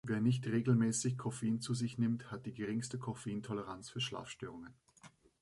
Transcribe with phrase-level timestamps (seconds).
[0.03, 4.73] Wer nicht regelmäßig Koffein zu sich nimmt, hat die geringste Koffein-Toleranz für Schlafstörungen.